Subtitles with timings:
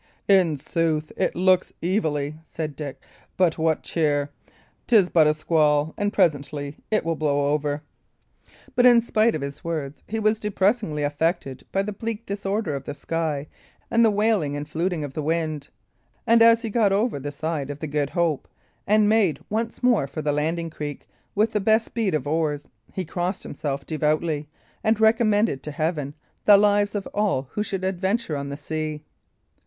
[0.27, 2.99] "In sooth, it looketh evilly," said Dick.
[3.37, 4.31] "But what cheer!
[4.87, 7.83] 'Tis but a squall, and presently it will blow over."
[8.75, 12.85] But, in spite of his words, he was depressingly affected by the bleak disorder of
[12.85, 13.47] the sky
[13.91, 15.67] and the wailing and fluting of the wind;
[16.25, 18.47] and as he got over the side of the Good Hope
[18.87, 23.05] and made once more for the landing creek with the best speed of oars, he
[23.05, 24.47] crossed himself devoutly,
[24.83, 26.15] and recommended to Heaven
[26.45, 29.03] the lives of all who should adventure on the sea.